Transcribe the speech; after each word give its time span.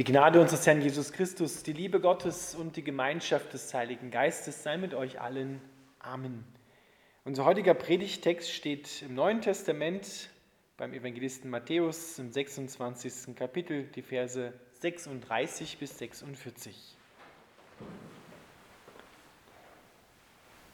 Die 0.00 0.04
Gnade 0.04 0.40
unseres 0.40 0.66
Herrn 0.66 0.80
Jesus 0.80 1.12
Christus, 1.12 1.62
die 1.62 1.74
Liebe 1.74 2.00
Gottes 2.00 2.54
und 2.54 2.74
die 2.76 2.82
Gemeinschaft 2.82 3.52
des 3.52 3.74
Heiligen 3.74 4.10
Geistes 4.10 4.62
sei 4.62 4.78
mit 4.78 4.94
euch 4.94 5.20
allen. 5.20 5.60
Amen. 5.98 6.42
Unser 7.26 7.44
heutiger 7.44 7.74
Predigtext 7.74 8.50
steht 8.50 9.02
im 9.02 9.14
Neuen 9.14 9.42
Testament 9.42 10.30
beim 10.78 10.94
Evangelisten 10.94 11.50
Matthäus 11.50 12.18
im 12.18 12.32
26. 12.32 13.36
Kapitel, 13.36 13.90
die 13.94 14.00
Verse 14.00 14.54
36 14.80 15.76
bis 15.76 15.98
46. 15.98 16.96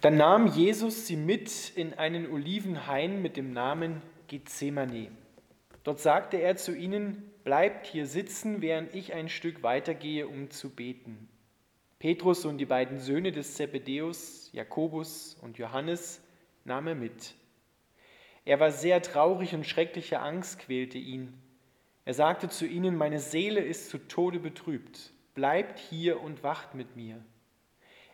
Dann 0.02 0.16
nahm 0.16 0.46
Jesus 0.46 1.08
sie 1.08 1.16
mit 1.16 1.70
in 1.70 1.94
einen 1.94 2.30
Olivenhain 2.30 3.22
mit 3.22 3.36
dem 3.36 3.52
Namen 3.52 4.02
Gethsemane. 4.28 5.10
Dort 5.82 5.98
sagte 5.98 6.36
er 6.36 6.54
zu 6.54 6.76
ihnen, 6.76 7.32
bleibt 7.46 7.86
hier 7.86 8.06
sitzen, 8.06 8.60
während 8.60 8.92
ich 8.92 9.14
ein 9.14 9.28
Stück 9.28 9.62
weitergehe, 9.62 10.26
um 10.26 10.50
zu 10.50 10.68
beten. 10.68 11.28
Petrus 12.00 12.44
und 12.44 12.58
die 12.58 12.66
beiden 12.66 12.98
Söhne 12.98 13.30
des 13.30 13.54
Zebedeus, 13.54 14.50
Jakobus 14.52 15.36
und 15.42 15.56
Johannes, 15.56 16.20
nahm 16.64 16.88
er 16.88 16.96
mit. 16.96 17.36
Er 18.44 18.58
war 18.58 18.72
sehr 18.72 19.00
traurig 19.00 19.54
und 19.54 19.64
schreckliche 19.64 20.18
Angst 20.18 20.58
quälte 20.58 20.98
ihn. 20.98 21.40
Er 22.04 22.14
sagte 22.14 22.48
zu 22.48 22.66
ihnen, 22.66 22.96
meine 22.96 23.20
Seele 23.20 23.60
ist 23.60 23.90
zu 23.90 23.98
Tode 23.98 24.40
betrübt, 24.40 25.12
bleibt 25.36 25.78
hier 25.78 26.20
und 26.20 26.42
wacht 26.42 26.74
mit 26.74 26.96
mir. 26.96 27.24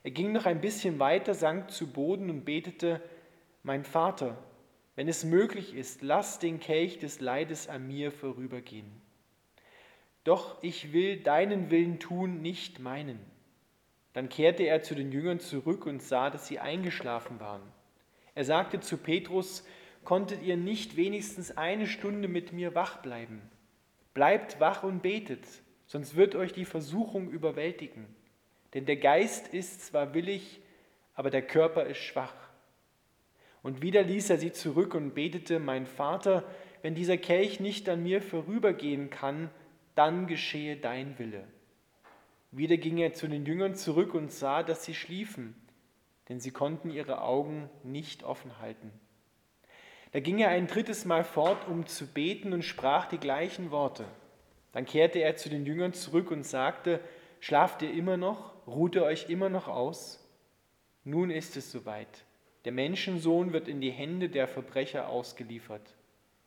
Er 0.03 0.11
ging 0.11 0.33
noch 0.33 0.45
ein 0.45 0.61
bisschen 0.61 0.99
weiter, 0.99 1.33
sank 1.33 1.71
zu 1.71 1.91
Boden 1.91 2.29
und 2.29 2.45
betete, 2.45 3.01
mein 3.63 3.85
Vater, 3.85 4.37
wenn 4.95 5.09
es 5.09 5.25
möglich 5.25 5.75
ist, 5.75 6.03
lass 6.03 6.39
den 6.39 6.61
Kelch 6.61 6.99
des 6.99 7.21
Leides 7.21 7.67
an 7.67 7.89
mir 7.89 8.13
vorübergehen. 8.13 9.02
Doch 10.25 10.63
ich 10.63 10.93
will 10.93 11.19
deinen 11.19 11.71
Willen 11.71 11.99
tun, 11.99 12.43
nicht 12.43 12.79
meinen. 12.79 13.19
Dann 14.13 14.29
kehrte 14.29 14.65
er 14.65 14.83
zu 14.83 14.95
den 14.95 15.11
Jüngern 15.11 15.41
zurück 15.41 15.87
und 15.87 16.03
sah, 16.03 16.31
dass 16.31 16.47
sie 16.47 16.59
eingeschlafen 16.59 17.41
waren. 17.41 17.63
Er 18.35 18.45
sagte 18.45 18.81
zu 18.81 18.99
Petrus, 18.99 19.67
konntet 20.05 20.43
ihr 20.43 20.57
nicht 20.57 20.97
wenigstens 20.97 21.57
eine 21.57 21.87
Stunde 21.87 22.29
mit 22.29 22.53
mir 22.53 22.75
wach 22.75 22.99
bleiben? 22.99 23.43
Bleibt 24.15 24.61
wach 24.61 24.83
und 24.83 25.03
betet, 25.03 25.47
sonst 25.87 26.15
wird 26.17 26.35
euch 26.35 26.53
die 26.53 26.65
Versuchung 26.65 27.31
überwältigen. 27.31 28.07
Denn 28.75 28.87
der 28.87 28.97
Geist 28.97 29.49
ist 29.49 29.87
zwar 29.87 30.15
willig, 30.15 30.61
aber 31.15 31.31
der 31.31 31.43
Körper 31.43 31.85
ist 31.85 31.99
schwach. 31.99 32.35
Und 33.63 33.81
wieder 33.81 34.03
ließ 34.03 34.31
er 34.31 34.39
sie 34.39 34.53
zurück 34.53 34.95
und 34.95 35.15
betete, 35.15 35.59
mein 35.59 35.87
Vater, 35.87 36.45
wenn 36.83 36.95
dieser 36.95 37.17
Kelch 37.17 37.61
nicht 37.61 37.89
an 37.89 38.03
mir 38.03 38.21
vorübergehen 38.21 39.09
kann, 39.09 39.51
dann 39.95 40.27
geschehe 40.27 40.77
dein 40.77 41.19
Wille. 41.19 41.45
Wieder 42.51 42.77
ging 42.77 42.99
er 42.99 43.15
zu 43.15 43.29
den 43.29 43.47
Jüngern 43.47 43.75
zurück 43.75 44.15
und 44.15 44.31
sah, 44.31 44.63
dass 44.63 44.85
sie 44.85 44.95
schliefen, 44.95 45.55
denn 46.29 46.41
sie 46.41 46.51
konnten 46.51 46.91
ihre 46.91 47.23
Augen 47.23 47.71
nicht 47.83 48.23
offen 48.25 48.59
halten. 48.59 48.93
Da 50.13 50.21
ging 50.21 50.39
er 50.39 50.51
ein 50.51 50.67
drittes 50.67 51.05
Mal 51.07 51.25
fort, 51.25 51.67
um 51.67 51.87
zu 51.87 52.07
beten 52.07 52.53
und 52.53 52.63
sprach 52.63 53.07
die 53.07 53.19
gleichen 53.19 53.71
Worte. 53.71 54.05
Dann 54.73 54.85
kehrte 54.85 55.21
er 55.21 55.37
zu 55.37 55.49
den 55.49 55.65
Jüngern 55.65 55.95
zurück 55.95 56.31
und 56.31 56.45
sagte, 56.45 57.01
Schlaft 57.43 57.83
ihr 57.83 57.93
immer 57.93 58.17
noch? 58.17 58.55
Ruht 58.69 58.95
ihr 58.95 59.03
euch 59.03 59.29
immer 59.29 59.49
noch 59.49 59.67
aus? 59.67 60.25
Nun 61.03 61.29
ist 61.29 61.57
es 61.57 61.73
soweit. 61.73 62.25
Der 62.65 62.71
Menschensohn 62.71 63.53
wird 63.53 63.67
in 63.67 63.81
die 63.81 63.91
Hände 63.91 64.29
der 64.29 64.47
Verbrecher 64.47 65.09
ausgeliefert. 65.09 65.97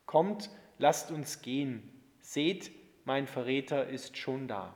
Kommt, 0.05 0.49
lasst 0.77 1.11
uns 1.11 1.41
gehen. 1.41 1.91
Seht, 2.21 2.71
mein 3.06 3.28
Verräter 3.28 3.88
ist 3.88 4.17
schon 4.17 4.48
da. 4.48 4.75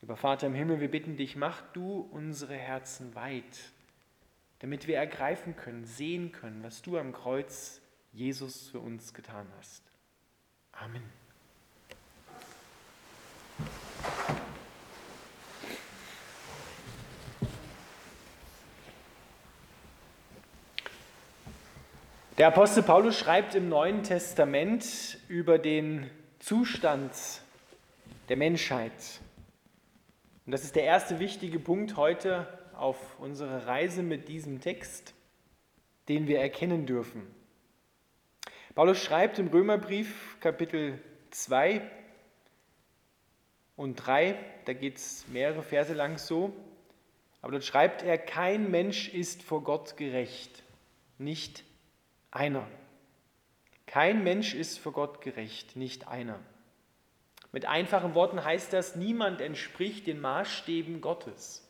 Lieber 0.00 0.16
Vater 0.16 0.46
im 0.46 0.54
Himmel, 0.54 0.80
wir 0.80 0.90
bitten 0.90 1.16
dich, 1.16 1.36
mach 1.36 1.62
du 1.72 2.08
unsere 2.10 2.56
Herzen 2.56 3.14
weit, 3.14 3.72
damit 4.58 4.86
wir 4.86 4.96
ergreifen 4.96 5.56
können, 5.56 5.84
sehen 5.84 6.32
können, 6.32 6.62
was 6.62 6.82
du 6.82 6.98
am 6.98 7.12
Kreuz 7.12 7.80
Jesus 8.12 8.68
für 8.68 8.80
uns 8.80 9.14
getan 9.14 9.46
hast. 9.58 9.82
Amen. 10.72 11.02
Der 22.36 22.48
Apostel 22.48 22.82
Paulus 22.82 23.18
schreibt 23.18 23.54
im 23.54 23.68
Neuen 23.68 24.02
Testament 24.02 25.18
über 25.28 25.58
den 25.58 26.10
Zustand 26.44 27.10
der 28.28 28.36
Menschheit. 28.36 28.92
Und 30.44 30.52
das 30.52 30.62
ist 30.62 30.76
der 30.76 30.84
erste 30.84 31.18
wichtige 31.18 31.58
Punkt 31.58 31.96
heute 31.96 32.46
auf 32.74 33.18
unserer 33.18 33.66
Reise 33.66 34.02
mit 34.02 34.28
diesem 34.28 34.60
Text, 34.60 35.14
den 36.10 36.26
wir 36.26 36.40
erkennen 36.40 36.84
dürfen. 36.84 37.22
Paulus 38.74 38.98
schreibt 38.98 39.38
im 39.38 39.48
Römerbrief 39.48 40.36
Kapitel 40.40 41.00
2 41.30 41.80
und 43.76 43.94
3, 43.94 44.36
da 44.66 44.74
geht 44.74 44.98
es 44.98 45.26
mehrere 45.28 45.62
Verse 45.62 45.94
lang 45.94 46.18
so, 46.18 46.52
aber 47.40 47.52
dort 47.52 47.64
schreibt 47.64 48.02
er, 48.02 48.18
kein 48.18 48.70
Mensch 48.70 49.08
ist 49.08 49.42
vor 49.42 49.64
Gott 49.64 49.96
gerecht, 49.96 50.62
nicht 51.16 51.64
einer. 52.30 52.68
Kein 53.86 54.24
Mensch 54.24 54.54
ist 54.54 54.78
vor 54.78 54.92
Gott 54.92 55.20
gerecht, 55.20 55.76
nicht 55.76 56.08
einer. 56.08 56.40
Mit 57.52 57.66
einfachen 57.66 58.14
Worten 58.14 58.44
heißt 58.44 58.72
das, 58.72 58.96
niemand 58.96 59.40
entspricht 59.40 60.06
den 60.06 60.20
Maßstäben 60.20 61.00
Gottes. 61.00 61.64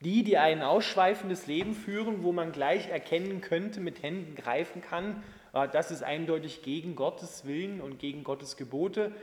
Die, 0.00 0.24
die 0.24 0.36
ein 0.36 0.62
ausschweifendes 0.62 1.46
Leben 1.46 1.74
führen, 1.74 2.22
wo 2.22 2.32
man 2.32 2.52
gleich 2.52 2.88
erkennen 2.88 3.40
könnte, 3.40 3.80
mit 3.80 4.02
Händen 4.02 4.34
greifen 4.34 4.82
kann, 4.82 5.22
ah, 5.52 5.66
das 5.66 5.90
ist 5.90 6.02
eindeutig 6.02 6.62
gegen 6.62 6.96
Gottes 6.96 7.46
Willen 7.46 7.80
und 7.80 7.98
gegen 7.98 8.24
Gottes 8.24 8.56
Gebote, 8.56 9.14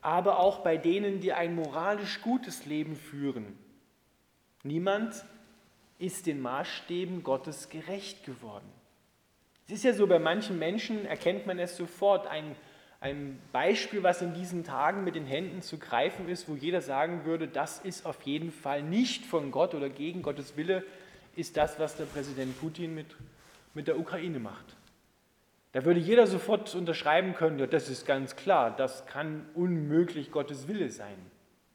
aber 0.00 0.38
auch 0.38 0.60
bei 0.60 0.76
denen, 0.76 1.20
die 1.20 1.32
ein 1.32 1.54
moralisch 1.54 2.22
gutes 2.22 2.64
Leben 2.64 2.96
führen. 2.96 3.58
Niemand 4.62 5.24
ist 5.98 6.26
den 6.26 6.40
Maßstäben 6.40 7.22
Gottes 7.22 7.68
gerecht 7.68 8.24
geworden. 8.24 8.68
Es 9.66 9.74
ist 9.74 9.84
ja 9.84 9.92
so, 9.92 10.06
bei 10.06 10.18
manchen 10.18 10.58
Menschen 10.58 11.06
erkennt 11.06 11.46
man 11.46 11.58
es 11.58 11.76
sofort. 11.76 12.26
Ein, 12.26 12.56
ein 13.00 13.38
Beispiel, 13.52 14.02
was 14.02 14.22
in 14.22 14.34
diesen 14.34 14.64
Tagen 14.64 15.04
mit 15.04 15.14
den 15.14 15.26
Händen 15.26 15.62
zu 15.62 15.78
greifen 15.78 16.28
ist, 16.28 16.48
wo 16.48 16.54
jeder 16.54 16.80
sagen 16.80 17.24
würde, 17.24 17.48
das 17.48 17.78
ist 17.80 18.06
auf 18.06 18.22
jeden 18.22 18.50
Fall 18.50 18.82
nicht 18.82 19.24
von 19.24 19.50
Gott 19.50 19.74
oder 19.74 19.88
gegen 19.88 20.22
Gottes 20.22 20.56
Wille, 20.56 20.84
ist 21.36 21.56
das, 21.56 21.78
was 21.78 21.96
der 21.96 22.04
Präsident 22.04 22.60
Putin 22.60 22.94
mit, 22.94 23.06
mit 23.74 23.88
der 23.88 23.98
Ukraine 23.98 24.38
macht. 24.38 24.76
Da 25.72 25.86
würde 25.86 26.00
jeder 26.00 26.26
sofort 26.26 26.74
unterschreiben 26.74 27.34
können, 27.34 27.58
ja, 27.58 27.66
das 27.66 27.88
ist 27.88 28.04
ganz 28.04 28.36
klar, 28.36 28.76
das 28.76 29.06
kann 29.06 29.46
unmöglich 29.54 30.30
Gottes 30.30 30.68
Wille 30.68 30.90
sein. 30.90 31.16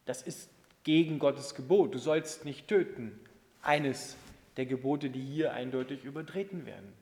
Das 0.05 0.21
ist 0.21 0.51
gegen 0.83 1.19
Gottes 1.19 1.55
Gebot. 1.55 1.95
Du 1.95 1.97
sollst 1.97 2.45
nicht 2.45 2.67
töten. 2.67 3.19
Eines 3.61 4.15
der 4.55 4.65
Gebote, 4.65 5.09
die 5.09 5.21
hier 5.21 5.51
eindeutig 5.53 6.05
übertreten 6.05 6.65
werden. 6.65 6.93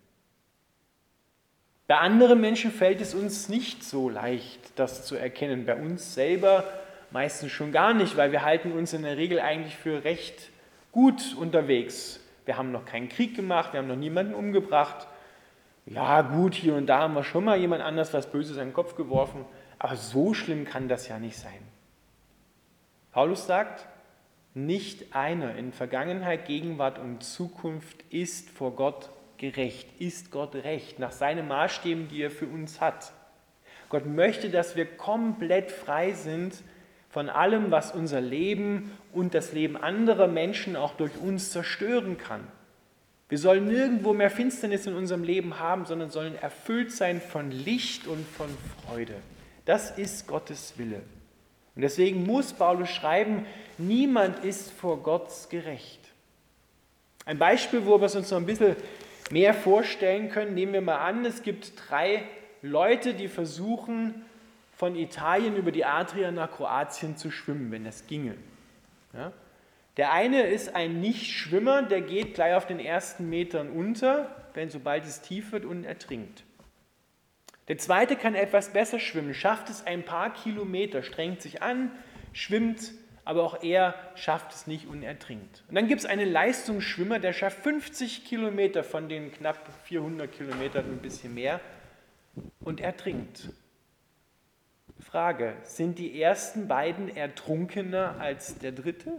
Bei 1.87 1.97
anderen 1.97 2.41
Menschen 2.41 2.71
fällt 2.71 2.99
es 2.99 3.13
uns 3.13 3.47
nicht 3.47 3.83
so 3.83 4.09
leicht, 4.09 4.59
das 4.75 5.05
zu 5.05 5.15
erkennen. 5.15 5.65
Bei 5.65 5.75
uns 5.75 6.15
selber 6.15 6.63
meistens 7.11 7.51
schon 7.51 7.71
gar 7.71 7.93
nicht, 7.93 8.17
weil 8.17 8.31
wir 8.31 8.43
halten 8.43 8.71
uns 8.71 8.93
in 8.93 9.03
der 9.03 9.17
Regel 9.17 9.39
eigentlich 9.39 9.75
für 9.75 10.03
recht 10.03 10.49
gut 10.91 11.35
unterwegs. 11.39 12.19
Wir 12.45 12.57
haben 12.57 12.71
noch 12.71 12.85
keinen 12.85 13.09
Krieg 13.09 13.35
gemacht, 13.35 13.73
wir 13.73 13.79
haben 13.79 13.87
noch 13.87 13.95
niemanden 13.95 14.33
umgebracht. 14.33 15.07
Ja 15.85 16.23
gut, 16.23 16.55
hier 16.55 16.73
und 16.73 16.87
da 16.87 16.99
haben 16.99 17.13
wir 17.13 17.23
schon 17.23 17.45
mal 17.45 17.59
jemand 17.59 17.83
anders 17.83 18.13
was 18.13 18.31
Böses 18.31 18.57
an 18.57 18.69
den 18.69 18.73
Kopf 18.73 18.95
geworfen, 18.95 19.45
aber 19.77 19.95
so 19.95 20.33
schlimm 20.33 20.65
kann 20.65 20.87
das 20.87 21.07
ja 21.07 21.19
nicht 21.19 21.37
sein. 21.37 21.59
Paulus 23.11 23.45
sagt, 23.45 23.85
nicht 24.55 25.15
einer 25.15 25.55
in 25.55 25.71
Vergangenheit, 25.71 26.45
Gegenwart 26.45 26.97
und 26.97 27.23
Zukunft 27.23 28.03
ist 28.09 28.49
vor 28.49 28.75
Gott 28.75 29.09
gerecht? 29.37 29.87
Ist 29.99 30.31
Gott 30.31 30.55
recht 30.55 30.99
nach 30.99 31.11
seinen 31.11 31.47
Maßstäben, 31.47 32.07
die 32.07 32.21
er 32.21 32.31
für 32.31 32.47
uns 32.47 32.81
hat? 32.81 33.11
Gott 33.89 34.05
möchte, 34.05 34.49
dass 34.49 34.75
wir 34.75 34.85
komplett 34.85 35.71
frei 35.71 36.13
sind 36.13 36.55
von 37.09 37.29
allem, 37.29 37.71
was 37.71 37.93
unser 37.93 38.19
Leben 38.19 38.91
und 39.13 39.33
das 39.33 39.53
Leben 39.53 39.77
anderer 39.77 40.27
Menschen 40.27 40.75
auch 40.75 40.95
durch 40.95 41.17
uns 41.17 41.51
zerstören 41.51 42.17
kann. 42.17 42.45
Wir 43.29 43.37
sollen 43.37 43.65
nirgendwo 43.65 44.13
mehr 44.13 44.29
Finsternis 44.29 44.85
in 44.85 44.95
unserem 44.95 45.23
Leben 45.23 45.59
haben, 45.59 45.85
sondern 45.85 46.09
sollen 46.09 46.35
erfüllt 46.35 46.91
sein 46.91 47.21
von 47.21 47.51
Licht 47.51 48.05
und 48.05 48.27
von 48.27 48.47
Freude. 48.85 49.15
Das 49.65 49.97
ist 49.97 50.27
Gottes 50.27 50.73
Wille. 50.77 51.01
Und 51.75 51.81
deswegen 51.81 52.25
muss 52.25 52.53
Paulus 52.53 52.89
schreiben, 52.89 53.45
niemand 53.77 54.43
ist 54.45 54.71
vor 54.71 55.01
Gott 55.01 55.29
gerecht. 55.49 55.99
Ein 57.25 57.39
Beispiel, 57.39 57.85
wo 57.85 57.99
wir 57.99 58.05
es 58.05 58.15
uns 58.15 58.29
noch 58.29 58.37
ein 58.37 58.45
bisschen 58.45 58.75
mehr 59.31 59.53
vorstellen 59.53 60.29
können. 60.29 60.53
Nehmen 60.53 60.73
wir 60.73 60.81
mal 60.81 60.97
an, 60.97 61.25
es 61.25 61.43
gibt 61.43 61.73
drei 61.89 62.23
Leute, 62.61 63.13
die 63.13 63.27
versuchen, 63.27 64.23
von 64.75 64.95
Italien 64.95 65.55
über 65.55 65.71
die 65.71 65.85
Adria 65.85 66.31
nach 66.31 66.51
Kroatien 66.51 67.15
zu 67.15 67.31
schwimmen, 67.31 67.71
wenn 67.71 67.85
das 67.85 68.07
ginge. 68.07 68.35
Ja? 69.13 69.31
Der 69.97 70.11
eine 70.11 70.43
ist 70.43 70.75
ein 70.75 70.99
Nichtschwimmer, 70.99 71.83
der 71.83 72.01
geht 72.01 72.33
gleich 72.33 72.55
auf 72.55 72.67
den 72.67 72.79
ersten 72.79 73.29
Metern 73.29 73.69
unter, 73.69 74.35
wenn 74.53 74.69
sobald 74.69 75.05
es 75.05 75.21
tief 75.21 75.53
wird 75.53 75.63
und 75.63 75.85
ertrinkt. 75.85 76.43
Der 77.69 77.77
zweite 77.77 78.15
kann 78.15 78.35
etwas 78.35 78.73
besser 78.73 78.99
schwimmen, 78.99 79.33
schafft 79.33 79.69
es 79.69 79.85
ein 79.85 80.03
paar 80.03 80.33
Kilometer, 80.33 81.01
strengt 81.01 81.41
sich 81.41 81.63
an, 81.63 81.91
schwimmt, 82.33 82.91
aber 83.25 83.43
auch 83.43 83.63
er 83.63 83.95
schafft 84.13 84.53
es 84.53 84.67
nicht 84.67 84.87
und 84.87 85.01
ertrinkt. 85.03 85.63
Und 85.67 85.75
dann 85.75 85.87
gibt 85.87 86.01
es 86.01 86.05
einen 86.05 86.31
Leistungsschwimmer, 86.31 87.19
der 87.19 87.33
schafft 87.33 87.63
50 87.63 88.23
Kilometer 88.23 88.83
von 88.83 89.09
den 89.09 89.31
knapp 89.31 89.67
400 89.85 90.31
Kilometern 90.31 90.85
ein 90.85 90.99
bisschen 90.99 91.33
mehr 91.33 91.59
und 92.59 92.79
ertrinkt. 92.79 93.49
Frage, 94.99 95.55
sind 95.63 95.97
die 95.97 96.21
ersten 96.21 96.67
beiden 96.67 97.13
ertrunkener 97.15 98.15
als 98.19 98.59
der 98.59 98.71
dritte? 98.71 99.11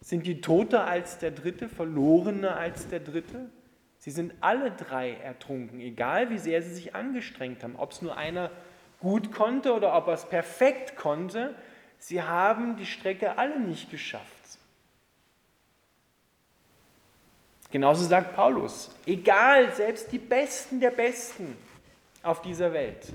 Sind 0.00 0.26
die 0.26 0.40
toter 0.40 0.86
als 0.86 1.18
der 1.18 1.30
dritte, 1.30 1.68
verlorener 1.68 2.56
als 2.56 2.88
der 2.88 3.00
dritte? 3.00 3.50
Sie 3.98 4.10
sind 4.10 4.34
alle 4.40 4.72
drei 4.72 5.12
ertrunken, 5.12 5.80
egal 5.80 6.30
wie 6.30 6.38
sehr 6.38 6.62
sie 6.62 6.74
sich 6.74 6.94
angestrengt 6.94 7.62
haben. 7.62 7.76
Ob 7.76 7.92
es 7.92 8.02
nur 8.02 8.16
einer 8.16 8.50
gut 8.98 9.32
konnte 9.32 9.74
oder 9.74 9.94
ob 9.96 10.08
er 10.08 10.14
es 10.14 10.28
perfekt 10.28 10.96
konnte, 10.96 11.54
sie 12.02 12.20
haben 12.20 12.76
die 12.76 12.86
Strecke 12.86 13.38
alle 13.38 13.58
nicht 13.60 13.90
geschafft. 13.90 14.26
Genauso 17.70 18.04
sagt 18.04 18.34
Paulus, 18.34 18.90
egal, 19.06 19.74
selbst 19.74 20.12
die 20.12 20.18
Besten 20.18 20.80
der 20.80 20.90
Besten 20.90 21.56
auf 22.22 22.42
dieser 22.42 22.72
Welt 22.72 23.12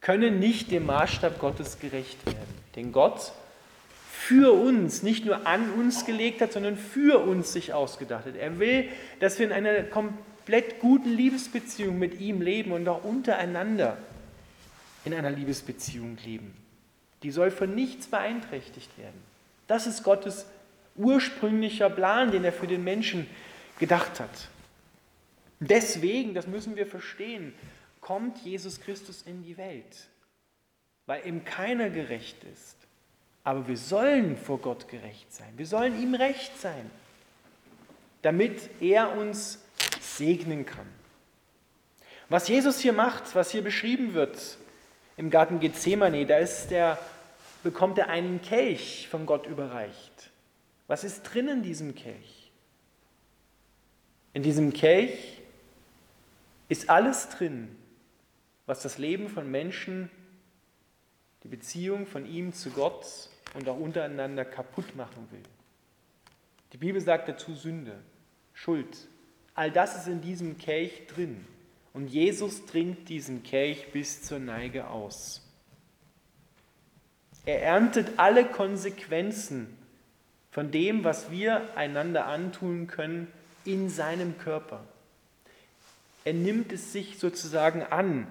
können 0.00 0.38
nicht 0.38 0.70
dem 0.70 0.86
Maßstab 0.86 1.38
Gottes 1.38 1.78
gerecht 1.78 2.26
werden. 2.26 2.64
Denn 2.74 2.92
Gott 2.92 3.32
für 4.10 4.52
uns, 4.52 5.02
nicht 5.02 5.24
nur 5.24 5.46
an 5.46 5.70
uns 5.74 6.04
gelegt 6.04 6.40
hat, 6.40 6.52
sondern 6.52 6.76
für 6.76 7.20
uns 7.20 7.52
sich 7.52 7.72
ausgedacht 7.72 8.26
hat. 8.26 8.36
Er 8.36 8.58
will, 8.58 8.88
dass 9.20 9.38
wir 9.38 9.46
in 9.46 9.52
einer 9.52 9.82
komplett 9.84 10.80
guten 10.80 11.10
Liebesbeziehung 11.10 11.98
mit 11.98 12.20
ihm 12.20 12.42
leben 12.42 12.72
und 12.72 12.88
auch 12.88 13.04
untereinander 13.04 13.96
in 15.04 15.14
einer 15.14 15.30
Liebesbeziehung 15.30 16.16
leben. 16.24 16.54
Die 17.22 17.30
soll 17.30 17.50
von 17.50 17.74
nichts 17.74 18.06
beeinträchtigt 18.06 18.96
werden. 18.98 19.20
Das 19.66 19.86
ist 19.86 20.02
Gottes 20.02 20.46
ursprünglicher 20.96 21.90
Plan, 21.90 22.30
den 22.30 22.44
er 22.44 22.52
für 22.52 22.66
den 22.66 22.84
Menschen 22.84 23.26
gedacht 23.78 24.20
hat. 24.20 24.48
Deswegen, 25.60 26.34
das 26.34 26.46
müssen 26.46 26.76
wir 26.76 26.86
verstehen, 26.86 27.54
kommt 28.00 28.38
Jesus 28.38 28.80
Christus 28.80 29.22
in 29.22 29.42
die 29.42 29.56
Welt, 29.56 30.08
weil 31.06 31.26
ihm 31.26 31.44
keiner 31.44 31.90
gerecht 31.90 32.44
ist. 32.44 32.76
Aber 33.44 33.66
wir 33.68 33.76
sollen 33.76 34.36
vor 34.36 34.58
Gott 34.58 34.88
gerecht 34.88 35.32
sein. 35.32 35.52
Wir 35.56 35.66
sollen 35.66 36.00
ihm 36.00 36.14
recht 36.14 36.58
sein, 36.60 36.90
damit 38.22 38.70
er 38.80 39.16
uns 39.16 39.62
segnen 40.00 40.64
kann. 40.66 40.86
Was 42.28 42.48
Jesus 42.48 42.80
hier 42.80 42.92
macht, 42.92 43.34
was 43.34 43.50
hier 43.50 43.62
beschrieben 43.62 44.14
wird 44.14 44.58
im 45.16 45.30
Garten 45.30 45.60
Gethsemane, 45.60 46.26
da 46.26 46.38
ist 46.38 46.68
der, 46.68 46.98
bekommt 47.62 47.98
er 47.98 48.08
einen 48.08 48.42
Kelch 48.42 49.08
von 49.08 49.26
Gott 49.26 49.46
überreicht. 49.46 50.30
Was 50.86 51.04
ist 51.04 51.22
drin 51.22 51.48
in 51.48 51.62
diesem 51.62 51.94
Kelch? 51.94 52.52
In 54.32 54.42
diesem 54.42 54.72
Kelch 54.72 55.40
ist 56.68 56.90
alles 56.90 57.28
drin, 57.28 57.74
was 58.66 58.82
das 58.82 58.98
Leben 58.98 59.28
von 59.28 59.50
Menschen, 59.50 60.10
die 61.42 61.48
Beziehung 61.48 62.06
von 62.06 62.26
ihm 62.26 62.52
zu 62.52 62.70
Gott 62.70 63.06
und 63.54 63.68
auch 63.68 63.78
untereinander 63.78 64.44
kaputt 64.44 64.96
machen 64.96 65.28
will. 65.30 65.42
Die 66.72 66.78
Bibel 66.78 67.00
sagt 67.00 67.28
dazu 67.28 67.54
Sünde, 67.54 68.00
Schuld. 68.52 69.06
All 69.54 69.70
das 69.70 69.96
ist 69.96 70.08
in 70.08 70.20
diesem 70.20 70.58
Kelch 70.58 71.06
drin. 71.06 71.46
Und 71.94 72.08
Jesus 72.08 72.66
trinkt 72.66 73.08
diesen 73.08 73.44
Kelch 73.44 73.92
bis 73.92 74.22
zur 74.22 74.40
Neige 74.40 74.88
aus. 74.88 75.40
Er 77.46 77.62
erntet 77.62 78.18
alle 78.18 78.44
Konsequenzen 78.44 79.78
von 80.50 80.72
dem, 80.72 81.04
was 81.04 81.30
wir 81.30 81.76
einander 81.76 82.26
antun 82.26 82.88
können, 82.88 83.28
in 83.64 83.88
seinem 83.88 84.36
Körper. 84.38 84.84
Er 86.24 86.32
nimmt 86.32 86.72
es 86.72 86.92
sich 86.92 87.18
sozusagen 87.18 87.82
an. 87.82 88.26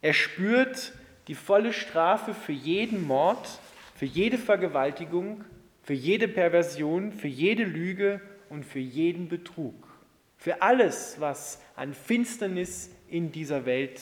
Er 0.00 0.14
spürt 0.14 0.92
die 1.28 1.34
volle 1.34 1.74
Strafe 1.74 2.32
für 2.32 2.52
jeden 2.52 3.06
Mord, 3.06 3.60
für 3.96 4.06
jede 4.06 4.38
Vergewaltigung, 4.38 5.44
für 5.82 5.92
jede 5.92 6.26
Perversion, 6.26 7.12
für 7.12 7.28
jede 7.28 7.64
Lüge 7.64 8.22
und 8.48 8.64
für 8.64 8.78
jeden 8.78 9.28
Betrug. 9.28 9.89
Für 10.40 10.62
alles, 10.62 11.16
was 11.20 11.60
an 11.76 11.92
Finsternis 11.92 12.88
in 13.10 13.30
dieser 13.30 13.66
Welt 13.66 14.00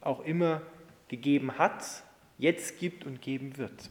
auch 0.00 0.24
immer 0.24 0.62
gegeben 1.08 1.58
hat, 1.58 1.84
jetzt 2.38 2.78
gibt 2.78 3.04
und 3.04 3.20
geben 3.20 3.58
wird. 3.58 3.90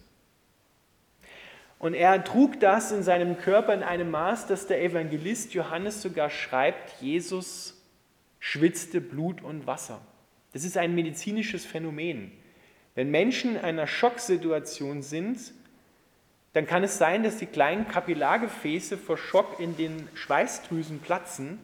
Und 1.78 1.94
er 1.94 2.24
trug 2.24 2.60
das 2.60 2.92
in 2.92 3.04
seinem 3.04 3.38
Körper 3.38 3.76
in 3.76 3.84
einem 3.84 4.10
Maß, 4.10 4.48
dass 4.48 4.66
der 4.66 4.82
Evangelist 4.82 5.54
Johannes 5.54 6.02
sogar 6.02 6.32
schreibt, 6.32 7.00
Jesus 7.00 7.80
schwitzte 8.40 9.00
Blut 9.00 9.44
und 9.44 9.68
Wasser. 9.68 10.02
Das 10.52 10.64
ist 10.64 10.78
ein 10.78 10.96
medizinisches 10.96 11.64
Phänomen. 11.64 12.32
Wenn 12.96 13.12
Menschen 13.12 13.56
in 13.56 13.62
einer 13.62 13.86
Schocksituation 13.86 15.04
sind, 15.04 15.54
dann 16.54 16.66
kann 16.66 16.84
es 16.84 16.98
sein, 16.98 17.22
dass 17.22 17.38
die 17.38 17.46
kleinen 17.46 17.88
Kapillargefäße 17.88 18.98
vor 18.98 19.18
Schock 19.18 19.60
in 19.60 19.78
den 19.78 20.10
Schweißdrüsen 20.16 21.00
platzen 21.00 21.60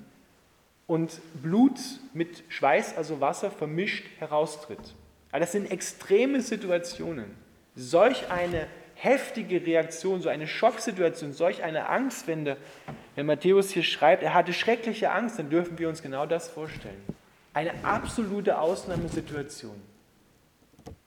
und 0.89 1.21
Blut 1.43 1.79
mit 2.15 2.43
Schweiß, 2.49 2.97
also 2.97 3.21
Wasser, 3.21 3.51
vermischt 3.51 4.07
heraustritt. 4.17 4.95
Aber 5.29 5.39
das 5.39 5.51
sind 5.51 5.69
extreme 5.69 6.41
Situationen. 6.41 7.25
Solch 7.75 8.31
eine 8.31 8.65
heftige 8.95 9.63
Reaktion, 9.63 10.19
so 10.19 10.29
eine 10.29 10.47
Schocksituation, 10.47 11.31
solch 11.31 11.61
eine 11.61 11.89
Angst, 11.89 12.25
wenn, 12.25 12.43
der, 12.43 12.57
wenn 13.13 13.27
Matthäus 13.27 13.69
hier 13.69 13.83
schreibt, 13.83 14.23
er 14.23 14.33
hatte 14.33 14.51
schreckliche 14.51 15.11
Angst, 15.11 15.37
dann 15.37 15.51
dürfen 15.51 15.77
wir 15.77 15.89
uns 15.89 16.01
genau 16.01 16.25
das 16.25 16.49
vorstellen. 16.49 17.03
Eine 17.53 17.71
absolute 17.83 18.57
Ausnahmesituation. 18.57 19.79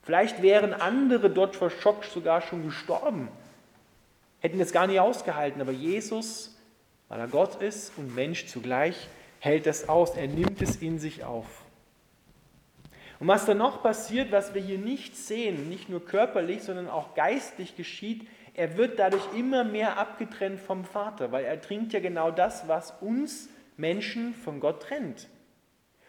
Vielleicht 0.01 0.41
wären 0.41 0.73
andere 0.73 1.29
dort 1.29 1.57
vor 1.57 1.69
Schock 1.69 2.05
sogar 2.05 2.39
schon 2.41 2.63
gestorben, 2.63 3.27
hätten 4.39 4.59
das 4.59 4.71
gar 4.71 4.87
nicht 4.87 5.01
ausgehalten, 5.01 5.59
aber 5.59 5.73
Jesus, 5.73 6.57
weil 7.09 7.19
er 7.19 7.27
Gott 7.27 7.61
ist 7.61 7.91
und 7.97 8.15
Mensch 8.15 8.45
zugleich, 8.45 9.09
hält 9.43 9.65
das 9.65 9.89
aus, 9.89 10.15
er 10.15 10.27
nimmt 10.27 10.61
es 10.61 10.77
in 10.77 10.99
sich 10.99 11.25
auf. 11.25 11.65
Und 13.19 13.27
was 13.27 13.45
dann 13.45 13.57
noch 13.57 13.83
passiert, 13.83 14.31
was 14.31 14.53
wir 14.53 14.61
hier 14.61 14.77
nicht 14.77 15.17
sehen, 15.17 15.67
nicht 15.67 15.89
nur 15.89 16.05
körperlich, 16.05 16.63
sondern 16.63 16.87
auch 16.87 17.13
geistlich 17.13 17.75
geschieht, 17.75 18.25
er 18.53 18.77
wird 18.77 18.99
dadurch 18.99 19.23
immer 19.37 19.65
mehr 19.65 19.97
abgetrennt 19.97 20.61
vom 20.61 20.85
Vater, 20.85 21.33
weil 21.33 21.43
er 21.43 21.59
trinkt 21.59 21.91
ja 21.91 21.99
genau 21.99 22.31
das, 22.31 22.69
was 22.69 22.93
uns 23.01 23.49
Menschen 23.75 24.33
von 24.33 24.61
Gott 24.61 24.83
trennt. 24.83 25.27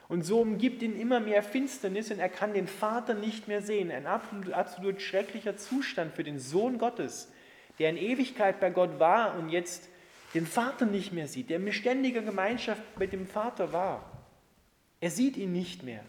Und 0.06 0.22
so 0.22 0.40
umgibt 0.40 0.80
ihn 0.82 0.96
immer 0.96 1.18
mehr 1.18 1.42
Finsternis 1.42 2.12
und 2.12 2.20
er 2.20 2.28
kann 2.28 2.54
den 2.54 2.68
Vater 2.68 3.14
nicht 3.14 3.48
mehr 3.48 3.62
sehen. 3.62 3.90
Ein 3.90 4.06
absolut, 4.06 4.52
absolut 4.52 5.02
schrecklicher 5.02 5.56
Zustand 5.56 6.14
für 6.14 6.22
den 6.22 6.38
Sohn 6.38 6.78
Gottes, 6.78 7.32
der 7.80 7.90
in 7.90 7.96
Ewigkeit 7.96 8.60
bei 8.60 8.70
Gott 8.70 9.00
war 9.00 9.36
und 9.36 9.48
jetzt 9.48 9.88
den 10.34 10.46
Vater 10.46 10.84
nicht 10.84 11.12
mehr 11.12 11.28
sieht, 11.28 11.48
der 11.50 11.58
in 11.58 11.72
ständiger 11.72 12.20
Gemeinschaft 12.20 12.82
mit 12.98 13.12
dem 13.12 13.26
Vater 13.26 13.72
war. 13.72 14.10
Er 15.00 15.10
sieht 15.10 15.36
ihn 15.36 15.52
nicht 15.52 15.82
mehr. 15.82 16.04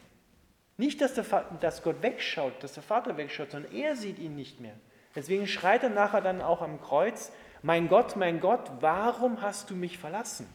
Nicht, 0.78 1.00
dass, 1.02 1.14
der 1.14 1.24
Vater, 1.24 1.56
dass 1.62 1.84
Gott 1.84 2.02
wegschaut, 2.02 2.64
dass 2.64 2.74
der 2.74 2.84
Vater 2.84 3.18
wegschaut, 3.18 3.52
sondern 3.52 3.72
er 3.74 3.96
sieht 3.96 4.20
ihn 4.20 4.36
nicht 4.36 4.60
mehr. 4.60 4.76
Deswegen 5.16 5.48
schreit 5.48 5.84
er 5.84 5.90
nachher 5.90 6.22
dann 6.22 6.42
auch 6.42 6.62
am 6.62 6.82
Kreuz, 6.82 7.32
mein 7.62 7.88
Gott, 7.88 8.16
mein 8.16 8.40
Gott, 8.40 8.70
warum 8.82 9.42
hast 9.42 9.70
du 9.70 9.76
mich 9.76 9.98
verlassen? 9.98 10.48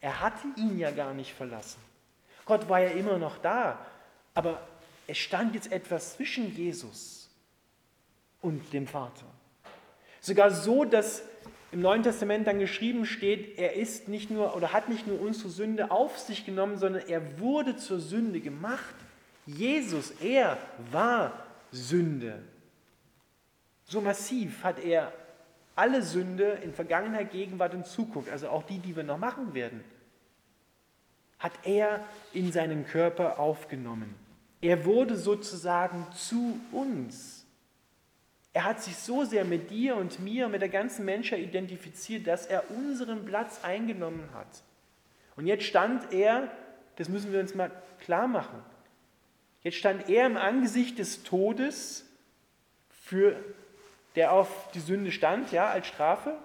Er 0.00 0.20
hatte 0.20 0.46
ihn 0.56 0.78
ja 0.78 0.90
gar 0.90 1.12
nicht 1.12 1.32
verlassen. 1.32 1.80
Gott 2.44 2.68
war 2.68 2.80
ja 2.80 2.90
immer 2.90 3.18
noch 3.18 3.38
da, 3.38 3.78
aber 4.34 4.60
es 5.06 5.18
stand 5.18 5.54
jetzt 5.54 5.70
etwas 5.70 6.16
zwischen 6.16 6.54
Jesus 6.54 7.30
und 8.40 8.72
dem 8.72 8.86
Vater. 8.86 9.26
Sogar 10.20 10.50
so, 10.50 10.84
dass 10.84 11.22
im 11.72 11.80
Neuen 11.80 12.02
Testament 12.02 12.46
dann 12.46 12.58
geschrieben 12.58 13.06
steht, 13.06 13.58
er 13.58 13.74
ist 13.74 14.06
nicht 14.06 14.30
nur 14.30 14.54
oder 14.54 14.74
hat 14.74 14.90
nicht 14.90 15.06
nur 15.06 15.20
unsere 15.20 15.48
Sünde 15.48 15.90
auf 15.90 16.18
sich 16.18 16.44
genommen, 16.44 16.76
sondern 16.76 17.02
er 17.08 17.40
wurde 17.40 17.76
zur 17.76 17.98
Sünde 17.98 18.40
gemacht. 18.40 18.94
Jesus, 19.46 20.12
er 20.20 20.58
war 20.90 21.32
Sünde. 21.72 22.42
So 23.86 24.02
massiv 24.02 24.62
hat 24.62 24.78
er 24.78 25.12
alle 25.74 26.02
Sünde 26.02 26.58
in 26.62 26.74
Vergangenheit, 26.74 27.32
Gegenwart 27.32 27.74
und 27.74 27.86
Zukunft, 27.86 28.30
also 28.30 28.50
auch 28.50 28.62
die, 28.64 28.78
die 28.78 28.94
wir 28.94 29.02
noch 29.02 29.18
machen 29.18 29.54
werden, 29.54 29.82
hat 31.38 31.52
er 31.64 32.04
in 32.34 32.52
seinen 32.52 32.86
Körper 32.86 33.38
aufgenommen. 33.38 34.14
Er 34.60 34.84
wurde 34.84 35.16
sozusagen 35.16 36.06
zu 36.14 36.60
uns. 36.70 37.31
Er 38.52 38.64
hat 38.64 38.82
sich 38.82 38.96
so 38.96 39.24
sehr 39.24 39.44
mit 39.44 39.70
dir 39.70 39.96
und 39.96 40.20
mir, 40.20 40.48
mit 40.48 40.60
der 40.60 40.68
ganzen 40.68 41.04
Menschheit 41.04 41.40
identifiziert, 41.40 42.26
dass 42.26 42.46
er 42.46 42.70
unseren 42.70 43.24
Platz 43.24 43.60
eingenommen 43.62 44.28
hat. 44.34 44.62
Und 45.36 45.46
jetzt 45.46 45.64
stand 45.64 46.12
er, 46.12 46.50
das 46.96 47.08
müssen 47.08 47.32
wir 47.32 47.40
uns 47.40 47.54
mal 47.54 47.70
klar 48.00 48.28
machen, 48.28 48.62
jetzt 49.62 49.76
stand 49.76 50.10
er 50.10 50.26
im 50.26 50.36
Angesicht 50.36 50.98
des 50.98 51.22
Todes, 51.22 52.06
für, 52.90 53.36
der 54.16 54.32
auf 54.32 54.70
die 54.72 54.80
Sünde 54.80 55.12
stand, 55.12 55.50
ja, 55.52 55.70
als 55.70 55.86
Strafe, 55.86 56.36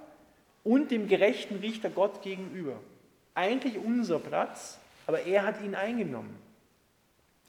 und 0.63 0.91
dem 0.91 1.07
gerechten 1.07 1.57
Richter 1.57 1.89
Gott 1.89 2.21
gegenüber. 2.21 2.79
Eigentlich 3.35 3.77
unser 3.77 4.19
Platz, 4.19 4.79
aber 5.05 5.21
er 5.21 5.43
hat 5.43 5.61
ihn 5.61 5.75
eingenommen. 5.75 6.35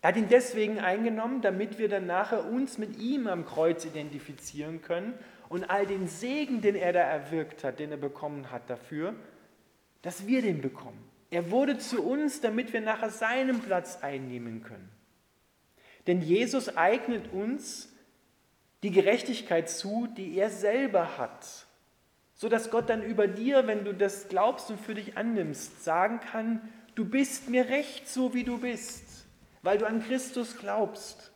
Er 0.00 0.08
hat 0.08 0.16
ihn 0.16 0.28
deswegen 0.28 0.78
eingenommen, 0.78 1.42
damit 1.42 1.78
wir 1.78 1.88
dann 1.88 2.06
nachher 2.06 2.44
uns 2.44 2.78
mit 2.78 2.98
ihm 2.98 3.26
am 3.26 3.44
Kreuz 3.44 3.84
identifizieren 3.84 4.80
können 4.80 5.14
und 5.48 5.68
all 5.68 5.86
den 5.86 6.06
Segen, 6.06 6.60
den 6.60 6.76
er 6.76 6.92
da 6.92 7.00
erwirkt 7.00 7.64
hat, 7.64 7.80
den 7.80 7.90
er 7.90 7.96
bekommen 7.96 8.50
hat 8.52 8.70
dafür, 8.70 9.14
dass 10.02 10.26
wir 10.26 10.42
den 10.42 10.60
bekommen. 10.60 11.02
Er 11.30 11.50
wurde 11.50 11.78
zu 11.78 12.02
uns, 12.02 12.40
damit 12.40 12.72
wir 12.72 12.80
nachher 12.80 13.10
seinen 13.10 13.60
Platz 13.60 13.98
einnehmen 14.00 14.62
können. 14.62 14.88
Denn 16.06 16.22
Jesus 16.22 16.76
eignet 16.76 17.32
uns 17.32 17.92
die 18.84 18.92
Gerechtigkeit 18.92 19.68
zu, 19.68 20.06
die 20.16 20.36
er 20.38 20.48
selber 20.48 21.18
hat, 21.18 21.66
so 22.34 22.48
dass 22.48 22.70
Gott 22.70 22.88
dann 22.88 23.02
über 23.02 23.26
dir, 23.26 23.66
wenn 23.66 23.84
du 23.84 23.92
das 23.92 24.28
glaubst 24.28 24.70
und 24.70 24.80
für 24.80 24.94
dich 24.94 25.18
annimmst, 25.18 25.82
sagen 25.84 26.20
kann, 26.20 26.60
du 26.94 27.04
bist 27.04 27.50
mir 27.50 27.68
recht 27.68 28.08
so 28.08 28.32
wie 28.32 28.44
du 28.44 28.58
bist 28.58 29.17
weil 29.62 29.78
du 29.78 29.86
an 29.86 30.02
Christus 30.02 30.56
glaubst. 30.58 31.32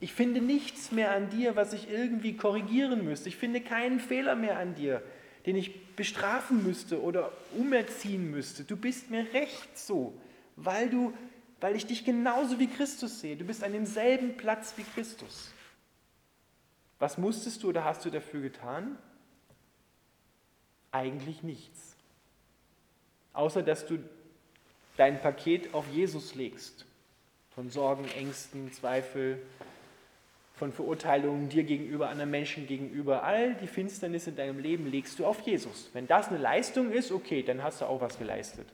Ich 0.00 0.12
finde 0.12 0.40
nichts 0.40 0.92
mehr 0.92 1.12
an 1.12 1.30
dir, 1.30 1.56
was 1.56 1.72
ich 1.72 1.90
irgendwie 1.90 2.36
korrigieren 2.36 3.04
müsste. 3.04 3.28
Ich 3.28 3.36
finde 3.36 3.60
keinen 3.60 3.98
Fehler 3.98 4.36
mehr 4.36 4.58
an 4.58 4.74
dir, 4.74 5.02
den 5.46 5.56
ich 5.56 5.94
bestrafen 5.96 6.62
müsste 6.62 7.02
oder 7.02 7.32
umerziehen 7.56 8.30
müsste. 8.30 8.64
Du 8.64 8.76
bist 8.76 9.10
mir 9.10 9.32
recht 9.32 9.76
so, 9.76 10.14
weil, 10.56 10.88
du, 10.88 11.12
weil 11.60 11.74
ich 11.74 11.86
dich 11.86 12.04
genauso 12.04 12.60
wie 12.60 12.68
Christus 12.68 13.20
sehe. 13.20 13.36
Du 13.36 13.44
bist 13.44 13.64
an 13.64 13.72
demselben 13.72 14.36
Platz 14.36 14.74
wie 14.76 14.84
Christus. 14.84 15.52
Was 17.00 17.18
musstest 17.18 17.62
du 17.62 17.68
oder 17.68 17.84
hast 17.84 18.04
du 18.04 18.10
dafür 18.10 18.40
getan? 18.40 18.98
Eigentlich 20.92 21.42
nichts. 21.42 21.96
Außer 23.32 23.62
dass 23.62 23.86
du 23.86 23.98
dein 24.96 25.20
Paket 25.20 25.74
auf 25.74 25.86
Jesus 25.92 26.34
legst 26.34 26.87
von 27.58 27.70
Sorgen, 27.70 28.04
Ängsten, 28.16 28.70
Zweifel, 28.70 29.42
von 30.54 30.72
Verurteilungen 30.72 31.48
dir 31.48 31.64
gegenüber, 31.64 32.08
anderen 32.08 32.30
Menschen 32.30 32.68
gegenüber. 32.68 33.24
All 33.24 33.56
die 33.56 33.66
Finsternis 33.66 34.28
in 34.28 34.36
deinem 34.36 34.60
Leben 34.60 34.86
legst 34.86 35.18
du 35.18 35.26
auf 35.26 35.40
Jesus. 35.40 35.90
Wenn 35.92 36.06
das 36.06 36.28
eine 36.28 36.38
Leistung 36.38 36.92
ist, 36.92 37.10
okay, 37.10 37.42
dann 37.42 37.64
hast 37.64 37.80
du 37.80 37.86
auch 37.86 38.00
was 38.00 38.16
geleistet. 38.16 38.68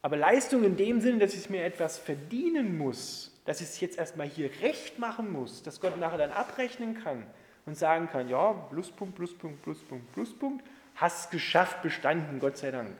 Aber 0.00 0.16
Leistung 0.16 0.64
in 0.64 0.78
dem 0.78 1.02
Sinne, 1.02 1.18
dass 1.18 1.34
ich 1.34 1.50
mir 1.50 1.64
etwas 1.64 1.98
verdienen 1.98 2.78
muss, 2.78 3.38
dass 3.44 3.60
ich 3.60 3.66
es 3.66 3.80
jetzt 3.80 3.98
erstmal 3.98 4.26
hier 4.26 4.48
recht 4.62 4.98
machen 4.98 5.30
muss, 5.30 5.62
dass 5.62 5.78
Gott 5.78 5.98
nachher 5.98 6.16
dann 6.16 6.32
abrechnen 6.32 6.94
kann 7.04 7.26
und 7.66 7.76
sagen 7.76 8.08
kann, 8.10 8.26
ja, 8.26 8.52
Pluspunkt, 8.70 9.16
Pluspunkt, 9.16 9.60
Pluspunkt, 9.60 10.10
Pluspunkt, 10.14 10.64
hast 10.94 11.30
geschafft, 11.30 11.82
bestanden, 11.82 12.40
Gott 12.40 12.56
sei 12.56 12.70
Dank. 12.70 12.96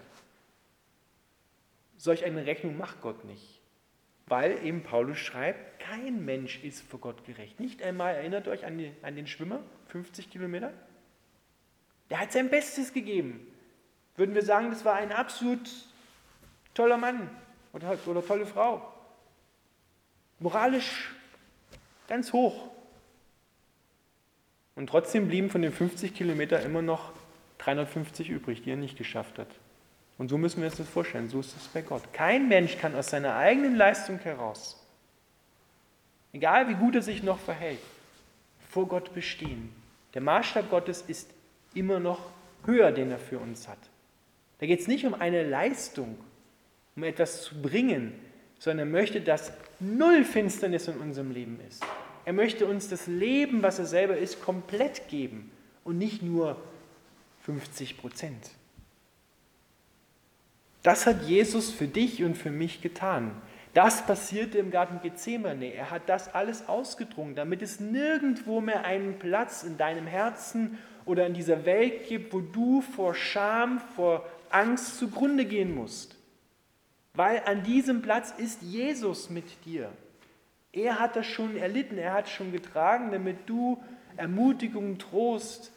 Solch 1.96 2.26
eine 2.26 2.44
Rechnung 2.44 2.76
macht 2.76 3.00
Gott 3.00 3.25
nicht 3.25 3.62
weil 4.32 4.64
eben 4.64 4.82
Paulus 4.82 5.18
schreibt, 5.18 5.78
kein 5.78 6.24
Mensch 6.24 6.64
ist 6.64 6.80
vor 6.80 6.98
Gott 7.00 7.22
gerecht. 7.26 7.60
Nicht 7.60 7.82
einmal, 7.82 8.14
erinnert 8.14 8.48
euch 8.48 8.64
an, 8.64 8.78
die, 8.78 8.90
an 9.02 9.14
den 9.14 9.26
Schwimmer, 9.26 9.60
50 9.88 10.30
Kilometer? 10.30 10.72
Der 12.08 12.18
hat 12.18 12.32
sein 12.32 12.48
Bestes 12.48 12.94
gegeben. 12.94 13.46
Würden 14.16 14.34
wir 14.34 14.40
sagen, 14.40 14.70
das 14.70 14.86
war 14.86 14.94
ein 14.94 15.12
absolut 15.12 15.68
toller 16.72 16.96
Mann 16.96 17.28
oder, 17.74 17.98
oder 18.06 18.26
tolle 18.26 18.46
Frau. 18.46 18.90
Moralisch 20.38 21.14
ganz 22.08 22.32
hoch. 22.32 22.70
Und 24.76 24.86
trotzdem 24.86 25.28
blieben 25.28 25.50
von 25.50 25.60
den 25.60 25.72
50 25.72 26.14
Kilometern 26.14 26.64
immer 26.64 26.80
noch 26.80 27.12
350 27.58 28.30
übrig, 28.30 28.62
die 28.62 28.70
er 28.70 28.76
nicht 28.76 28.96
geschafft 28.96 29.38
hat. 29.38 29.48
Und 30.19 30.28
so 30.28 30.38
müssen 30.38 30.61
wir 30.61 30.69
uns 30.69 30.76
das 30.76 30.88
vorstellen. 30.88 31.28
So 31.28 31.40
ist 31.40 31.57
es 31.57 31.69
bei 31.69 31.83
Gott. 31.83 32.02
Kein 32.12 32.49
Mensch 32.49 32.78
kann 32.78 32.95
aus 32.95 33.11
seiner 33.11 33.37
eigenen 33.37 33.76
Leistung 33.76 34.19
heraus, 34.19 34.78
egal 36.33 36.69
wie 36.69 36.75
gut 36.75 36.95
er 36.95 37.02
sich 37.02 37.23
noch 37.23 37.38
verhält, 37.38 37.81
vor 38.69 38.87
Gott 38.87 39.14
bestehen. 39.14 39.73
Der 40.14 40.23
Maßstab 40.23 40.71
Gottes 40.71 41.02
ist 41.02 41.31
immer 41.75 42.00
noch 42.00 42.21
höher, 42.64 42.92
den 42.92 43.11
er 43.11 43.19
für 43.19 43.38
uns 43.38 43.69
hat. 43.69 43.78
Da 44.59 44.66
geht 44.66 44.81
es 44.81 44.87
nicht 44.87 45.04
um 45.04 45.14
eine 45.14 45.42
Leistung, 45.42 46.16
um 46.95 47.02
etwas 47.02 47.42
zu 47.42 47.61
bringen, 47.61 48.12
sondern 48.59 48.87
er 48.87 48.92
möchte, 48.92 49.21
dass 49.21 49.52
null 49.81 50.25
Finsternis 50.25 50.87
in 50.87 50.99
unserem 50.99 51.33
Leben 51.33 51.59
ist. 51.69 51.85
Er 52.25 52.33
möchte 52.33 52.66
uns 52.66 52.88
das 52.88 53.09
Leben, 53.09 53.62
was 53.62 53.81
er 53.81 53.87
selber 53.87 54.16
ist, 54.16 54.40
komplett 54.40 55.09
geben 55.09 55.50
und 55.83 55.99
nicht 55.99 56.23
nur 56.23 56.57
50 57.40 57.99
Prozent. 57.99 58.50
Das 60.82 61.06
hat 61.06 61.22
Jesus 61.22 61.70
für 61.70 61.86
dich 61.86 62.24
und 62.24 62.36
für 62.36 62.50
mich 62.50 62.80
getan. 62.80 63.30
Das 63.74 64.04
passierte 64.04 64.58
im 64.58 64.70
Garten 64.70 65.00
Gethsemane. 65.02 65.72
Er 65.72 65.90
hat 65.90 66.08
das 66.08 66.34
alles 66.34 66.68
ausgedrungen, 66.68 67.34
damit 67.34 67.62
es 67.62 67.80
nirgendwo 67.80 68.60
mehr 68.60 68.84
einen 68.84 69.18
Platz 69.18 69.62
in 69.62 69.78
deinem 69.78 70.06
Herzen 70.06 70.78
oder 71.06 71.26
in 71.26 71.34
dieser 71.34 71.64
Welt 71.64 72.06
gibt, 72.06 72.32
wo 72.34 72.40
du 72.40 72.82
vor 72.82 73.14
Scham, 73.14 73.80
vor 73.96 74.28
Angst 74.50 74.98
zugrunde 74.98 75.46
gehen 75.46 75.74
musst. 75.74 76.16
Weil 77.14 77.42
an 77.46 77.62
diesem 77.62 78.02
Platz 78.02 78.34
ist 78.36 78.62
Jesus 78.62 79.30
mit 79.30 79.64
dir. 79.64 79.90
Er 80.72 80.98
hat 80.98 81.16
das 81.16 81.26
schon 81.26 81.56
erlitten, 81.56 81.98
er 81.98 82.14
hat 82.14 82.28
schon 82.28 82.52
getragen, 82.52 83.10
damit 83.12 83.36
du 83.46 83.82
Ermutigung, 84.16 84.98
Trost 84.98 85.72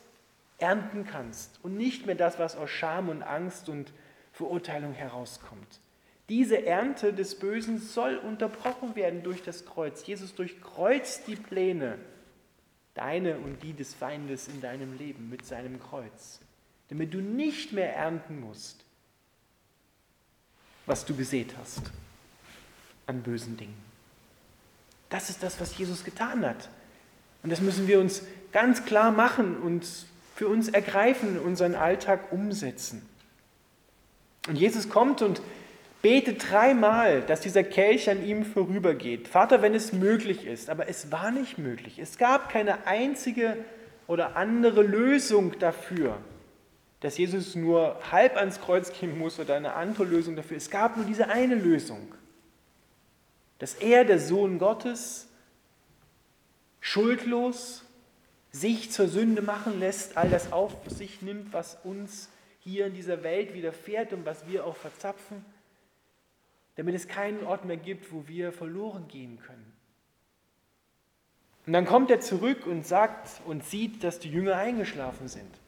ernten 0.58 1.06
kannst 1.06 1.60
und 1.64 1.76
nicht 1.76 2.06
mehr 2.06 2.16
das, 2.16 2.40
was 2.40 2.56
aus 2.56 2.70
Scham 2.70 3.10
und 3.10 3.24
Angst 3.24 3.68
und 3.68 3.92
Verurteilung 4.36 4.94
herauskommt. 4.94 5.80
Diese 6.28 6.66
Ernte 6.66 7.14
des 7.14 7.36
Bösen 7.36 7.80
soll 7.80 8.18
unterbrochen 8.18 8.96
werden 8.96 9.24
durch 9.24 9.44
das 9.44 9.66
Kreuz. 9.66 10.06
Jesus 10.06 10.36
durchkreuzt 10.36 11.28
die 11.28 11.36
Pläne, 11.36 11.98
deine 12.96 13.38
und 13.38 13.64
die 13.64 13.74
des 13.74 13.94
Feindes 13.94 14.48
in 14.48 14.60
deinem 14.60 14.98
Leben 14.98 15.30
mit 15.30 15.46
seinem 15.46 15.80
Kreuz, 15.80 16.40
damit 16.90 17.14
du 17.14 17.20
nicht 17.20 17.74
mehr 17.74 17.96
ernten 17.96 18.40
musst, 18.42 18.84
was 20.86 21.06
du 21.06 21.16
gesät 21.16 21.56
hast 21.60 21.92
an 23.08 23.22
bösen 23.22 23.56
Dingen. 23.56 23.78
Das 25.10 25.30
ist 25.30 25.44
das, 25.44 25.62
was 25.62 25.78
Jesus 25.78 26.04
getan 26.04 26.46
hat. 26.46 26.70
Und 27.44 27.52
das 27.52 27.62
müssen 27.62 27.88
wir 27.88 28.00
uns 28.00 28.24
ganz 28.52 28.86
klar 28.86 29.12
machen 29.12 29.58
und 29.58 29.86
für 30.36 30.48
uns 30.48 30.68
ergreifen, 30.70 31.40
unseren 31.40 31.76
Alltag 31.76 32.32
umsetzen. 32.32 33.08
Und 34.48 34.56
Jesus 34.56 34.90
kommt 34.90 35.22
und 35.22 35.42
betet 36.02 36.52
dreimal, 36.52 37.22
dass 37.22 37.42
dieser 37.42 37.64
Kelch 37.64 38.10
an 38.10 38.24
ihm 38.24 38.46
vorübergeht. 38.46 39.28
Vater, 39.28 39.64
wenn 39.64 39.74
es 39.74 39.92
möglich 39.92 40.46
ist. 40.46 40.70
Aber 40.70 40.88
es 40.88 41.12
war 41.12 41.32
nicht 41.32 41.58
möglich. 41.58 41.98
Es 41.98 42.18
gab 42.18 42.50
keine 42.50 42.86
einzige 42.86 43.58
oder 44.06 44.36
andere 44.36 44.84
Lösung 44.84 45.58
dafür, 45.58 46.20
dass 47.00 47.18
Jesus 47.18 47.56
nur 47.56 48.00
halb 48.12 48.38
ans 48.38 48.62
Kreuz 48.62 48.94
gehen 48.94 49.18
muss 49.18 49.40
oder 49.40 49.56
eine 49.56 49.74
andere 49.74 50.04
Lösung 50.04 50.36
dafür. 50.36 50.58
Es 50.58 50.70
gab 50.70 50.96
nur 50.96 51.08
diese 51.08 51.28
eine 51.30 51.56
Lösung. 51.56 52.14
Dass 53.58 53.74
er, 53.74 54.06
der 54.06 54.20
Sohn 54.20 54.60
Gottes, 54.60 55.28
schuldlos 56.82 57.84
sich 58.52 58.92
zur 58.92 59.08
Sünde 59.08 59.42
machen 59.42 59.80
lässt, 59.80 60.18
all 60.18 60.30
das 60.30 60.54
auf 60.54 60.72
sich 60.88 61.22
nimmt, 61.22 61.52
was 61.52 61.78
uns 61.84 62.30
hier 62.66 62.88
in 62.88 62.96
dieser 62.96 63.24
Welt 63.24 63.54
widerfährt 63.54 64.12
und 64.12 64.26
was 64.26 64.48
wir 64.48 64.66
auch 64.66 64.76
verzapfen, 64.76 65.46
damit 66.76 66.96
es 66.96 67.08
keinen 67.08 67.46
Ort 67.46 67.64
mehr 67.64 67.78
gibt, 67.78 68.12
wo 68.12 68.28
wir 68.28 68.52
verloren 68.52 69.08
gehen 69.08 69.40
können. 69.40 69.72
Und 71.68 71.74
dann 71.74 71.86
kommt 71.86 72.12
er 72.12 72.20
zurück 72.20 72.66
und 72.66 72.86
sagt 72.86 73.42
und 73.46 73.64
sieht, 73.64 74.04
dass 74.04 74.20
die 74.20 74.30
Jünger 74.30 74.56
eingeschlafen 74.56 75.28
sind. 75.28 75.60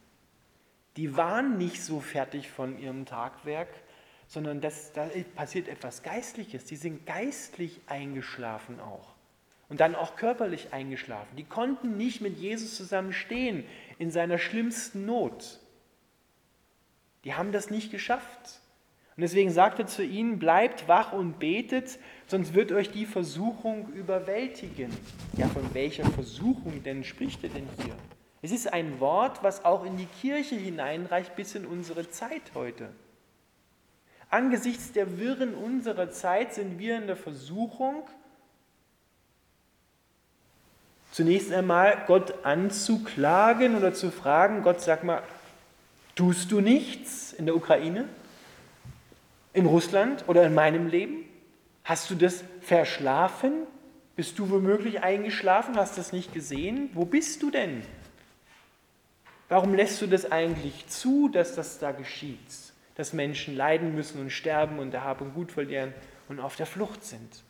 Die 0.96 1.16
waren 1.16 1.56
nicht 1.56 1.82
so 1.82 2.00
fertig 2.00 2.50
von 2.50 2.78
ihrem 2.78 3.06
Tagwerk, 3.06 3.68
sondern 4.26 4.60
das, 4.60 4.92
da 4.92 5.08
passiert 5.36 5.68
etwas 5.68 6.02
Geistliches. 6.02 6.64
Die 6.64 6.76
sind 6.76 7.06
geistlich 7.06 7.80
eingeschlafen 7.86 8.80
auch. 8.80 9.14
Und 9.68 9.80
dann 9.80 9.94
auch 9.94 10.16
körperlich 10.16 10.72
eingeschlafen. 10.72 11.36
Die 11.36 11.44
konnten 11.44 11.96
nicht 11.96 12.20
mit 12.20 12.38
Jesus 12.38 12.76
zusammen 12.76 13.12
stehen 13.12 13.64
in 13.98 14.10
seiner 14.10 14.38
schlimmsten 14.38 15.06
Not. 15.06 15.60
Die 17.28 17.34
haben 17.34 17.52
das 17.52 17.68
nicht 17.68 17.90
geschafft. 17.90 18.62
Und 19.14 19.20
deswegen 19.20 19.50
sagt 19.50 19.78
er 19.78 19.86
zu 19.86 20.02
ihnen, 20.02 20.38
bleibt 20.38 20.88
wach 20.88 21.12
und 21.12 21.38
betet, 21.38 21.98
sonst 22.26 22.54
wird 22.54 22.72
euch 22.72 22.90
die 22.90 23.04
Versuchung 23.04 23.92
überwältigen. 23.92 24.90
Ja, 25.36 25.46
von 25.48 25.74
welcher 25.74 26.06
Versuchung 26.06 26.82
denn 26.84 27.04
spricht 27.04 27.44
er 27.44 27.50
denn 27.50 27.68
hier? 27.84 27.92
Es 28.40 28.50
ist 28.50 28.72
ein 28.72 28.98
Wort, 28.98 29.42
was 29.42 29.66
auch 29.66 29.84
in 29.84 29.98
die 29.98 30.08
Kirche 30.22 30.54
hineinreicht 30.54 31.36
bis 31.36 31.54
in 31.54 31.66
unsere 31.66 32.08
Zeit 32.08 32.40
heute. 32.54 32.88
Angesichts 34.30 34.92
der 34.92 35.18
Wirren 35.18 35.52
unserer 35.52 36.10
Zeit 36.10 36.54
sind 36.54 36.78
wir 36.78 36.96
in 36.96 37.08
der 37.08 37.16
Versuchung, 37.16 38.04
zunächst 41.12 41.52
einmal 41.52 42.04
Gott 42.06 42.46
anzuklagen 42.46 43.76
oder 43.76 43.92
zu 43.92 44.10
fragen, 44.10 44.62
Gott 44.62 44.80
sag 44.80 45.04
mal, 45.04 45.22
tust 46.18 46.50
du 46.50 46.60
nichts 46.60 47.32
in 47.32 47.46
der 47.46 47.54
Ukraine, 47.54 48.08
in 49.52 49.66
Russland 49.66 50.24
oder 50.26 50.44
in 50.44 50.52
meinem 50.52 50.88
Leben? 50.88 51.24
Hast 51.84 52.10
du 52.10 52.16
das 52.16 52.42
verschlafen? 52.60 53.52
Bist 54.16 54.36
du 54.40 54.50
womöglich 54.50 55.00
eingeschlafen? 55.00 55.76
Hast 55.76 55.96
du 55.96 56.00
das 56.00 56.12
nicht 56.12 56.34
gesehen? 56.34 56.90
Wo 56.92 57.04
bist 57.04 57.44
du 57.44 57.52
denn? 57.52 57.82
Warum 59.48 59.74
lässt 59.74 60.02
du 60.02 60.08
das 60.08 60.32
eigentlich 60.32 60.88
zu, 60.88 61.28
dass 61.28 61.54
das 61.54 61.78
da 61.78 61.92
geschieht? 61.92 62.36
Dass 62.96 63.12
Menschen 63.12 63.56
leiden 63.56 63.94
müssen 63.94 64.20
und 64.20 64.30
sterben 64.30 64.80
und 64.80 64.90
der 64.90 65.04
Hab 65.04 65.20
und 65.20 65.34
Gut 65.34 65.52
verlieren 65.52 65.94
und 66.28 66.40
auf 66.40 66.56
der 66.56 66.66
Flucht 66.66 67.04
sind. 67.04 67.44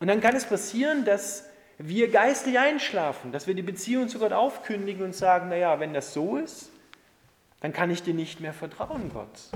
Und 0.00 0.08
dann 0.08 0.20
kann 0.20 0.34
es 0.34 0.46
passieren, 0.46 1.04
dass 1.04 1.48
wir 1.78 2.10
geistlich 2.10 2.58
einschlafen, 2.58 3.30
dass 3.30 3.46
wir 3.46 3.54
die 3.54 3.62
Beziehung 3.62 4.08
zu 4.08 4.18
Gott 4.18 4.32
aufkündigen 4.32 5.04
und 5.04 5.14
sagen, 5.14 5.48
naja, 5.48 5.78
wenn 5.78 5.94
das 5.94 6.12
so 6.12 6.38
ist, 6.38 6.72
dann 7.64 7.72
kann 7.72 7.90
ich 7.90 8.02
dir 8.02 8.12
nicht 8.12 8.40
mehr 8.40 8.52
vertrauen, 8.52 9.10
Gott. 9.10 9.48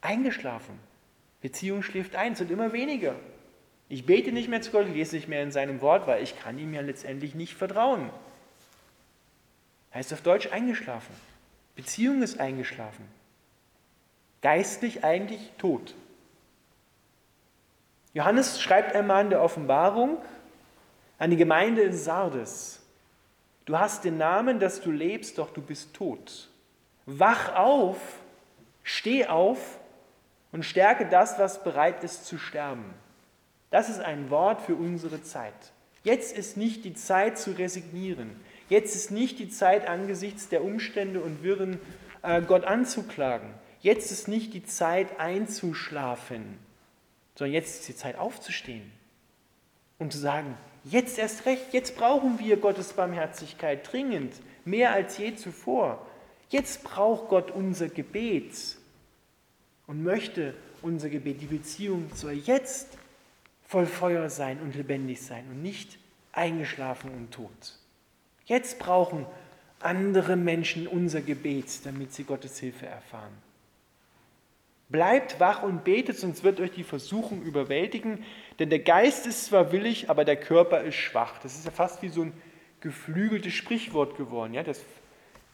Eingeschlafen. 0.00 0.78
Beziehung 1.40 1.82
schläft 1.82 2.14
ein, 2.14 2.34
es 2.34 2.38
wird 2.38 2.52
immer 2.52 2.72
weniger. 2.72 3.16
Ich 3.88 4.06
bete 4.06 4.30
nicht 4.30 4.48
mehr 4.48 4.62
zu 4.62 4.70
Gott, 4.70 4.86
ich 4.86 4.94
lese 4.94 5.16
nicht 5.16 5.26
mehr 5.26 5.42
in 5.42 5.50
seinem 5.50 5.80
Wort, 5.80 6.06
weil 6.06 6.22
ich 6.22 6.38
kann 6.38 6.56
ihm 6.56 6.72
ja 6.72 6.82
letztendlich 6.82 7.34
nicht 7.34 7.54
vertrauen. 7.54 8.10
Heißt 9.92 10.12
auf 10.12 10.20
Deutsch 10.20 10.52
eingeschlafen. 10.52 11.12
Beziehung 11.74 12.22
ist 12.22 12.38
eingeschlafen. 12.38 13.08
Geistlich 14.40 15.02
eigentlich 15.02 15.50
tot. 15.58 15.96
Johannes 18.12 18.62
schreibt 18.62 18.94
einmal 18.94 19.24
in 19.24 19.30
der 19.30 19.42
Offenbarung 19.42 20.18
an 21.18 21.30
die 21.32 21.36
Gemeinde 21.36 21.82
in 21.82 21.92
Sardes, 21.92 22.83
du 23.64 23.78
hast 23.78 24.04
den 24.04 24.18
Namen, 24.18 24.60
dass 24.60 24.80
du 24.80 24.90
lebst, 24.90 25.38
doch 25.38 25.50
du 25.50 25.60
bist 25.60 25.94
tot. 25.94 26.48
Wach 27.06 27.54
auf, 27.54 27.98
steh 28.82 29.26
auf 29.26 29.78
und 30.52 30.64
stärke 30.64 31.06
das, 31.06 31.38
was 31.38 31.62
bereit 31.62 32.02
ist 32.04 32.26
zu 32.26 32.38
sterben. 32.38 32.94
Das 33.70 33.88
ist 33.88 34.00
ein 34.00 34.30
Wort 34.30 34.62
für 34.62 34.74
unsere 34.74 35.22
Zeit. 35.22 35.54
Jetzt 36.02 36.36
ist 36.36 36.56
nicht 36.56 36.84
die 36.84 36.94
Zeit 36.94 37.38
zu 37.38 37.52
resignieren. 37.52 38.36
Jetzt 38.68 38.94
ist 38.94 39.10
nicht 39.10 39.38
die 39.38 39.48
Zeit 39.48 39.88
angesichts 39.88 40.48
der 40.48 40.62
Umstände 40.62 41.20
und 41.20 41.42
Wirren 41.42 41.80
äh, 42.22 42.40
Gott 42.42 42.64
anzuklagen. 42.64 43.48
Jetzt 43.80 44.12
ist 44.12 44.28
nicht 44.28 44.54
die 44.54 44.64
Zeit 44.64 45.18
einzuschlafen, 45.18 46.58
sondern 47.34 47.54
jetzt 47.54 47.80
ist 47.80 47.88
die 47.88 47.96
Zeit 47.96 48.16
aufzustehen 48.16 48.90
und 49.98 50.12
zu 50.12 50.18
sagen, 50.18 50.56
jetzt 50.84 51.18
erst 51.18 51.46
recht, 51.46 51.72
jetzt 51.72 51.96
brauchen 51.96 52.38
wir 52.38 52.56
Gottes 52.56 52.92
Barmherzigkeit 52.92 53.90
dringend, 53.90 54.34
mehr 54.64 54.92
als 54.92 55.18
je 55.18 55.34
zuvor. 55.34 56.04
Jetzt 56.48 56.84
braucht 56.84 57.28
Gott 57.28 57.50
unser 57.50 57.88
Gebet 57.88 58.76
und 59.86 60.02
möchte 60.02 60.54
unser 60.82 61.08
Gebet, 61.08 61.40
die 61.40 61.46
Beziehung 61.46 62.10
soll 62.14 62.34
jetzt 62.34 62.98
voll 63.66 63.86
Feuer 63.86 64.28
sein 64.30 64.60
und 64.60 64.74
lebendig 64.74 65.22
sein 65.22 65.44
und 65.50 65.62
nicht 65.62 65.98
eingeschlafen 66.32 67.10
und 67.10 67.32
tot. 67.32 67.78
Jetzt 68.44 68.78
brauchen 68.78 69.26
andere 69.80 70.36
Menschen 70.36 70.86
unser 70.86 71.20
Gebet, 71.20 71.84
damit 71.84 72.12
sie 72.12 72.24
Gottes 72.24 72.58
Hilfe 72.58 72.86
erfahren. 72.86 73.32
Bleibt 74.88 75.40
wach 75.40 75.62
und 75.62 75.84
betet, 75.84 76.18
sonst 76.18 76.44
wird 76.44 76.60
euch 76.60 76.72
die 76.72 76.84
Versuchung 76.84 77.42
überwältigen, 77.42 78.24
denn 78.58 78.70
der 78.70 78.80
Geist 78.80 79.26
ist 79.26 79.46
zwar 79.46 79.72
willig, 79.72 80.10
aber 80.10 80.24
der 80.24 80.36
Körper 80.36 80.82
ist 80.82 80.96
schwach. 80.96 81.38
Das 81.38 81.54
ist 81.54 81.64
ja 81.64 81.70
fast 81.70 82.02
wie 82.02 82.08
so 82.08 82.22
ein 82.22 82.32
geflügeltes 82.80 83.54
Sprichwort 83.54 84.16
geworden. 84.16 84.54
Ja? 84.54 84.62
Das, 84.62 84.84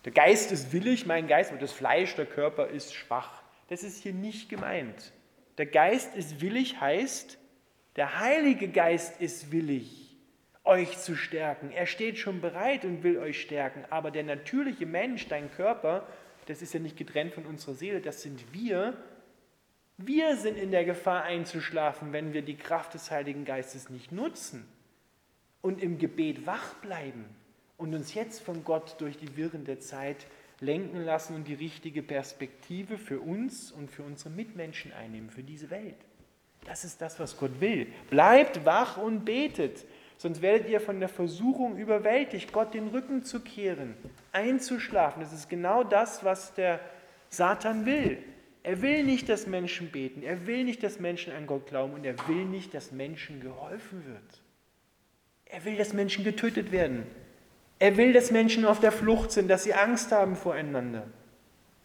der 0.05 0.13
Geist 0.13 0.53
ist 0.53 0.73
willig, 0.73 1.07
mein 1.07 1.29
Geist, 1.29 1.51
aber 1.51 1.61
das 1.61 1.73
Fleisch, 1.73 2.15
der 2.17 2.27
Körper 2.27 2.69
ist 2.69 2.95
schwach. 2.95 3.43
Das 3.69 3.85
ist 3.85 4.03
hier 4.03 4.13
nicht 4.13 4.49
gemeint. 4.49 5.13
Der 5.59 5.67
Geist 5.67 6.17
ist 6.17 6.41
willig 6.41 6.81
heißt, 6.81 7.39
der 7.97 8.21
Heilige 8.21 8.69
Geist 8.69 9.21
ist 9.21 9.53
willig 9.53 10.17
euch 10.65 10.99
zu 10.99 11.17
stärken. 11.17 11.71
Er 11.71 11.87
steht 11.87 12.19
schon 12.19 12.41
bereit 12.41 12.85
und 12.85 13.03
will 13.03 13.19
euch 13.19 13.41
stärken. 13.41 13.85
Aber 13.91 14.11
der 14.11 14.25
natürliche 14.25 14.87
Mensch, 14.87 15.29
dein 15.29 15.51
Körper, 15.53 16.07
das 16.47 16.63
ist 16.63 16.75
ja 16.75 16.81
nicht 16.81 16.97
getrennt 16.97 17.35
von 17.35 17.47
unserer 17.47 17.75
Seele, 17.75 18.01
das 18.01 18.23
sind 18.23 18.53
wir. 18.53 18.97
Wir 20.03 20.37
sind 20.37 20.57
in 20.57 20.71
der 20.71 20.85
Gefahr 20.85 21.25
einzuschlafen, 21.25 22.13
wenn 22.13 22.33
wir 22.33 22.43
die 22.43 22.57
Kraft 22.57 22.95
des 22.95 23.11
Heiligen 23.11 23.45
Geistes 23.45 23.91
nicht 23.91 24.13
nutzen 24.13 24.67
und 25.61 25.83
im 25.83 25.99
Gebet 25.99 26.47
wach 26.47 26.75
bleiben 26.77 27.27
und 27.77 27.95
uns 27.95 28.15
jetzt 28.15 28.41
von 28.41 28.65
Gott 28.65 28.97
durch 28.99 29.19
die 29.19 29.37
Wirren 29.37 29.65
der 29.65 29.81
Zeit 29.81 30.27
lenken 30.61 31.05
lassen 31.05 31.35
und 31.35 31.49
die 31.49 31.55
richtige 31.55 32.03
Perspektive 32.03 32.97
für 32.97 33.21
uns 33.21 33.71
und 33.73 33.91
für 33.91 34.03
unsere 34.03 34.31
Mitmenschen 34.31 34.93
einnehmen, 34.93 35.29
für 35.29 35.43
diese 35.43 35.69
Welt. 35.69 35.97
Das 36.65 36.85
ist 36.85 37.03
das, 37.03 37.21
was 37.21 37.37
Gott 37.37 37.61
will. 37.61 37.87
Bleibt 38.09 38.65
wach 38.65 38.97
und 38.97 39.25
betet 39.25 39.85
sonst 40.21 40.43
werdet 40.43 40.69
ihr 40.69 40.83
von 40.83 41.01
der 41.01 41.09
Versuchung 41.09 41.79
überwältigt, 41.79 42.53
Gott 42.53 42.75
den 42.75 42.89
Rücken 42.89 43.23
zu 43.23 43.41
kehren, 43.41 43.97
einzuschlafen. 44.33 45.23
Das 45.23 45.33
ist 45.33 45.49
genau 45.49 45.83
das, 45.83 46.23
was 46.23 46.53
der 46.53 46.79
Satan 47.31 47.87
will. 47.87 48.19
Er 48.63 48.83
will 48.83 49.05
nicht, 49.05 49.29
dass 49.29 49.47
Menschen 49.47 49.91
beten, 49.91 50.23
er 50.23 50.47
will 50.47 50.65
nicht, 50.65 50.83
dass 50.83 51.01
Menschen 51.01 51.33
an 51.33 51.47
Gott 51.47 51.67
glauben 51.67 51.95
und 51.95 52.05
er 52.05 52.17
will 52.29 52.45
nicht, 52.45 52.75
dass 52.75 52.93
Menschen 52.93 53.41
geholfen 53.41 54.05
wird. 54.07 54.43
Er 55.47 55.65
will, 55.65 55.77
dass 55.77 55.93
Menschen 55.93 56.25
getötet 56.25 56.71
werden. 56.71 57.05
Er 57.79 57.97
will, 57.97 58.13
dass 58.13 58.31
Menschen 58.31 58.67
auf 58.67 58.79
der 58.79 58.93
Flucht 58.93 59.33
sind, 59.33 59.49
dass 59.49 59.65
sie 59.65 59.73
Angst 59.73 60.13
haben 60.13 60.37
voreinander. 60.37 61.07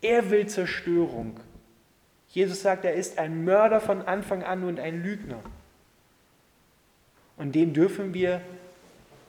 Er 0.01 0.29
will 0.29 0.47
Zerstörung. 0.47 1.39
Jesus 2.27 2.61
sagt, 2.61 2.83
er 2.83 2.93
ist 2.93 3.17
ein 3.17 3.45
Mörder 3.45 3.79
von 3.79 4.01
Anfang 4.01 4.43
an 4.43 4.65
und 4.65 4.79
ein 4.79 5.01
Lügner. 5.01 5.41
Und 7.37 7.55
dem 7.55 7.73
dürfen 7.73 8.13
wir 8.13 8.41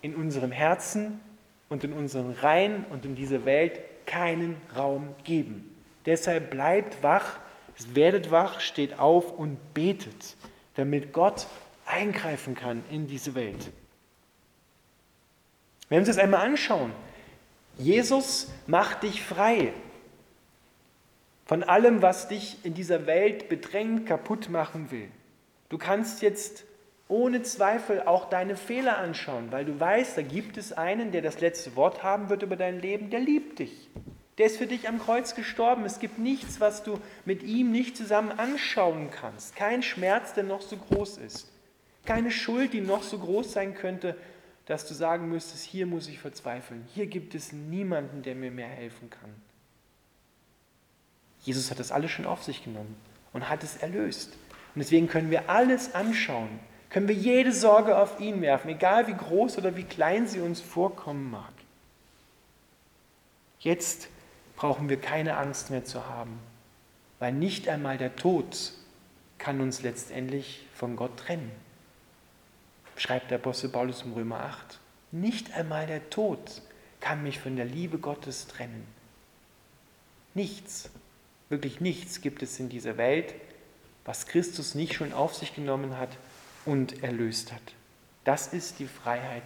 in 0.03 0.17
unserem 0.17 0.51
Herzen 0.51 1.21
und 1.69 1.85
in 1.85 1.93
unseren 1.93 2.33
Reihen 2.33 2.85
und 2.91 3.05
in 3.05 3.15
dieser 3.15 3.45
Welt 3.45 3.81
keinen 4.07 4.57
Raum 4.77 5.15
geben. 5.23 5.76
Deshalb 6.07 6.51
bleibt 6.51 7.03
wach, 7.03 7.39
werdet 7.93 8.31
wach, 8.31 8.61
steht 8.61 8.99
auf 8.99 9.33
und 9.33 9.75
betet, 9.75 10.37
damit 10.77 11.13
Gott 11.13 11.47
eingreifen 11.85 12.55
kann 12.55 12.83
in 12.91 13.07
diese 13.07 13.35
Welt. 13.35 13.71
Wenn 15.89 15.97
wir 15.97 16.01
uns 16.01 16.09
das 16.09 16.19
einmal 16.19 16.47
anschauen, 16.47 16.93
Jesus 17.79 18.51
macht 18.67 19.03
dich 19.03 19.23
frei 19.23 19.73
von 21.45 21.63
allem, 21.63 22.03
was 22.03 22.29
dich 22.29 22.65
in 22.65 22.75
dieser 22.75 23.07
Welt 23.07 23.49
bedrängt, 23.49 24.07
kaputt 24.07 24.49
machen 24.49 24.91
will. 24.91 25.09
Du 25.69 25.79
kannst 25.79 26.23
jetzt 26.23 26.65
ohne 27.09 27.43
Zweifel 27.43 28.03
auch 28.03 28.29
deine 28.29 28.57
Fehler 28.57 28.99
anschauen, 28.99 29.53
weil 29.53 29.65
du 29.65 29.79
weißt, 29.79 30.19
da 30.19 30.23
gibt 30.23 30.57
es 30.57 30.73
einen, 30.73 31.13
der 31.13 31.23
das 31.23 31.41
letzte 31.41 31.77
Wort 31.77 32.03
haben 32.03 32.29
wird 32.31 32.43
über 32.43 32.57
dein 32.57 32.81
Leben, 32.81 33.11
der 33.11 33.21
liebt 33.21 33.61
dich. 33.61 33.89
Der 34.39 34.47
ist 34.47 34.59
für 34.59 34.67
dich 34.67 34.89
am 34.89 34.99
Kreuz 34.99 35.35
gestorben. 35.35 35.85
Es 35.85 35.99
gibt 35.99 36.19
nichts, 36.19 36.61
was 36.61 36.83
du 36.83 37.01
mit 37.25 37.43
ihm 37.43 37.73
nicht 37.73 37.97
zusammen 37.97 38.33
anschauen 38.33 39.11
kannst. 39.11 39.57
Kein 39.57 39.83
Schmerz, 39.83 40.35
der 40.35 40.45
noch 40.45 40.61
so 40.61 40.77
groß 40.77 41.19
ist. 41.19 41.51
Keine 42.05 42.31
Schuld, 42.31 42.73
die 42.73 42.81
noch 42.81 43.03
so 43.03 43.19
groß 43.19 43.53
sein 43.53 43.75
könnte, 43.75 44.17
dass 44.67 44.87
du 44.87 44.95
sagen 44.95 45.29
müsstest, 45.29 45.65
hier 45.65 45.87
muss 45.87 46.09
ich 46.09 46.19
verzweifeln. 46.19 46.87
Hier 46.95 47.07
gibt 47.07 47.35
es 47.35 47.53
niemanden, 47.53 48.23
der 48.23 48.35
mir 48.35 48.51
mehr 48.51 48.69
helfen 48.69 49.11
kann. 49.11 49.35
Jesus 51.43 51.71
hat 51.71 51.79
das 51.79 51.93
alles 51.93 52.11
schon 52.11 52.27
auf 52.27 52.43
sich 52.43 52.65
genommen 52.65 52.97
und 53.33 53.49
hat 53.49 53.63
es 53.63 53.77
erlöst. 53.77 54.33
Und 54.75 54.81
deswegen 54.81 55.09
können 55.09 55.31
wir 55.31 55.49
alles 55.49 55.95
anschauen 55.95 56.61
können 56.91 57.09
wir 57.09 57.15
jede 57.15 57.53
Sorge 57.53 57.99
auf 57.99 58.21
ihn 58.21 58.41
werfen, 58.41 58.71
egal 58.71 59.07
wie 59.07 59.15
groß 59.15 59.59
oder 59.59 59.77
wie 59.77 59.85
klein 59.85 60.27
sie 60.27 60.41
uns 60.41 60.61
vorkommen 60.61 61.31
mag. 61.31 61.53
Jetzt 63.59 64.09
brauchen 64.57 64.89
wir 64.89 65.01
keine 65.01 65.37
Angst 65.37 65.71
mehr 65.71 65.85
zu 65.85 66.07
haben, 66.07 66.39
weil 67.19 67.33
nicht 67.33 67.69
einmal 67.69 67.99
der 67.99 68.17
Tod 68.17 68.73
kann 69.39 69.61
uns 69.61 69.83
letztendlich 69.83 70.67
von 70.75 70.97
Gott 70.97 71.19
trennen. 71.19 71.51
Schreibt 72.97 73.31
der 73.31 73.39
Apostel 73.39 73.69
Paulus 73.69 74.03
im 74.03 74.15
Römer 74.15 74.41
8. 74.41 74.81
Nicht 75.13 75.53
einmal 75.55 75.87
der 75.87 76.09
Tod 76.11 76.63
kann 77.01 77.23
mich 77.23 77.39
von 77.39 77.57
der 77.57 77.67
Liebe 77.67 77.99
Gottes 77.99 78.47
trennen. 78.47 78.87
Nichts. 80.35 80.91
Wirklich 81.49 81.81
nichts 81.81 82.23
gibt 82.23 82.43
es 82.43 82.59
in 82.59 82.69
dieser 82.69 82.97
Welt, 82.97 83.35
was 84.05 84.27
Christus 84.27 84.75
nicht 84.75 84.95
schon 84.95 85.13
auf 85.13 85.35
sich 85.35 85.55
genommen 85.55 85.99
hat 85.99 86.17
und 86.65 87.03
erlöst 87.03 87.53
hat. 87.53 87.63
Das 88.25 88.53
ist 88.53 88.79
die 88.79 88.87
Freiheit 88.87 89.45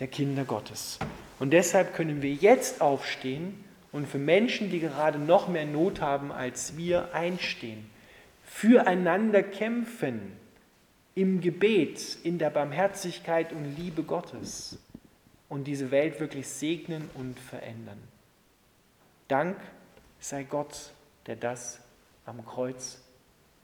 der 0.00 0.08
Kinder 0.08 0.44
Gottes. 0.44 0.98
Und 1.38 1.50
deshalb 1.50 1.94
können 1.94 2.22
wir 2.22 2.32
jetzt 2.32 2.80
aufstehen 2.80 3.62
und 3.92 4.06
für 4.06 4.18
Menschen, 4.18 4.70
die 4.70 4.80
gerade 4.80 5.18
noch 5.18 5.48
mehr 5.48 5.66
Not 5.66 6.00
haben 6.00 6.32
als 6.32 6.76
wir, 6.76 7.14
einstehen, 7.14 7.88
füreinander 8.44 9.42
kämpfen, 9.42 10.32
im 11.14 11.40
Gebet, 11.40 12.18
in 12.24 12.38
der 12.38 12.50
Barmherzigkeit 12.50 13.52
und 13.52 13.74
Liebe 13.76 14.02
Gottes 14.02 14.78
und 15.48 15.64
diese 15.64 15.90
Welt 15.90 16.20
wirklich 16.20 16.46
segnen 16.46 17.08
und 17.14 17.40
verändern. 17.40 17.98
Dank 19.26 19.56
sei 20.20 20.42
Gott, 20.44 20.92
der 21.26 21.36
das 21.36 21.80
am 22.26 22.44
Kreuz 22.44 23.02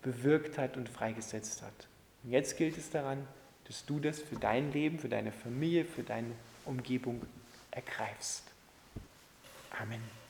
bewirkt 0.01 0.57
hat 0.57 0.79
und 0.79 0.89
freigesetzt 0.89 1.63
hat. 1.63 1.89
Und 2.25 2.31
jetzt 2.31 2.57
gilt 2.57 2.79
es 2.79 2.89
daran, 2.89 3.27
dass 3.65 3.85
du 3.85 4.01
das 4.01 4.21
für 4.21 4.37
dein 4.37 4.73
Leben, 4.73 4.99
für 4.99 5.09
deine 5.09 5.31
Familie, 5.31 5.85
für 5.85 6.03
deine 6.03 6.33
Umgebung 6.65 7.21
ergreifst. 7.71 8.52
Amen. 9.81 10.22